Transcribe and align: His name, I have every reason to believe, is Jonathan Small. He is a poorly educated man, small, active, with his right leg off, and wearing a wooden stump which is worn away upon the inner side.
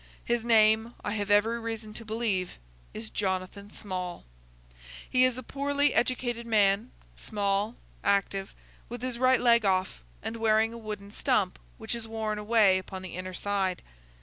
His 0.25 0.43
name, 0.43 0.95
I 1.05 1.11
have 1.13 1.29
every 1.29 1.59
reason 1.59 1.93
to 1.93 2.03
believe, 2.03 2.53
is 2.91 3.11
Jonathan 3.11 3.69
Small. 3.69 4.23
He 5.07 5.23
is 5.25 5.37
a 5.37 5.43
poorly 5.43 5.93
educated 5.93 6.47
man, 6.47 6.89
small, 7.15 7.75
active, 8.03 8.55
with 8.89 9.03
his 9.03 9.19
right 9.19 9.39
leg 9.39 9.63
off, 9.63 10.01
and 10.23 10.37
wearing 10.37 10.73
a 10.73 10.77
wooden 10.79 11.11
stump 11.11 11.59
which 11.77 11.93
is 11.93 12.07
worn 12.07 12.39
away 12.39 12.79
upon 12.79 13.03
the 13.03 13.13
inner 13.15 13.35
side. 13.35 13.83